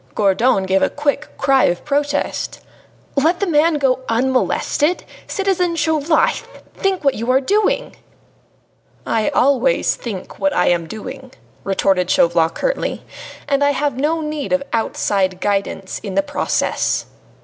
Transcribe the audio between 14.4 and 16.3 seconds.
of outside guidance in the